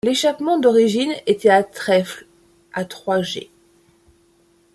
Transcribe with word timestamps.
L'échappement 0.03 0.57
d'origine 0.57 1.13
était 1.27 1.51
à 1.51 1.61
trèfle 1.63 2.25
à 2.73 2.85
trois 2.85 3.21
jets. 3.21 3.51